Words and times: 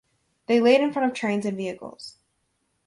They 0.47 0.59
laid 0.59 0.81
in 0.81 0.91
front 0.91 1.07
of 1.11 1.15
trains 1.15 1.45
and 1.45 1.55
vehicles. 1.55 2.17